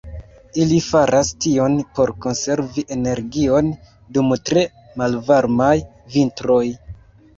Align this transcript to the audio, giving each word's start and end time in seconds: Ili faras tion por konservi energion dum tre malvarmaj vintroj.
Ili 0.61 0.77
faras 0.85 1.29
tion 1.45 1.75
por 1.99 2.13
konservi 2.25 2.85
energion 2.97 3.69
dum 4.17 4.33
tre 4.51 4.65
malvarmaj 5.03 5.73
vintroj. 6.17 6.63